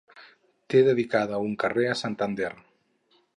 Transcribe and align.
Té 0.73 0.81
dedicada 0.87 1.41
un 1.49 1.53
carrer 1.65 1.85
a 1.91 1.99
Santander. 2.01 2.51